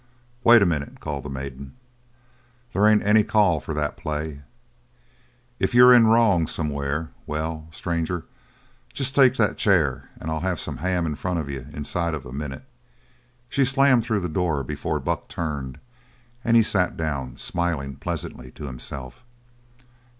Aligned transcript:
"Wait 0.43 0.63
a 0.63 0.65
minute," 0.65 0.99
called 0.99 1.23
the 1.23 1.29
maiden. 1.29 1.73
"There 2.73 2.87
ain't 2.87 3.03
any 3.03 3.23
call 3.23 3.59
for 3.59 3.75
that 3.75 3.97
play. 3.97 4.41
If 5.59 5.75
you're 5.75 5.93
in 5.93 6.07
wrong 6.07 6.47
somewhere 6.47 7.11
well, 7.27 7.67
stranger, 7.71 8.25
just 8.93 9.13
take 9.13 9.35
that 9.35 9.57
chair 9.59 10.09
and 10.19 10.31
I'll 10.31 10.39
have 10.39 10.59
some 10.59 10.77
ham 10.77 11.05
and 11.05 11.11
in 11.13 11.17
front 11.17 11.37
of 11.37 11.51
you 11.51 11.67
inside 11.71 12.15
of 12.15 12.25
a 12.25 12.33
minute." 12.33 12.63
She 13.47 13.61
had 13.61 13.67
slammed 13.67 14.03
through 14.03 14.21
the 14.21 14.27
door 14.27 14.63
before 14.63 14.99
Buck 14.99 15.27
turned, 15.27 15.79
and 16.43 16.57
he 16.57 16.63
sat 16.63 16.97
down, 16.97 17.37
smiling 17.37 17.95
pleasantly 17.97 18.49
to 18.53 18.63
himself. 18.65 19.23